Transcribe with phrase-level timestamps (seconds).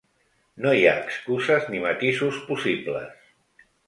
[0.65, 3.29] No hi ha excuses ni matisos possibles.